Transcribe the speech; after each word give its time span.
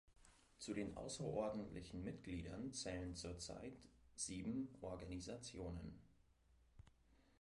Zu 0.57 0.73
den 0.73 0.97
außerordentlichen 0.97 2.03
Mitgliedern 2.03 2.73
zählen 2.73 3.13
zurzeit 3.13 3.77
sieben 4.15 4.73
Organisationen. 4.81 5.99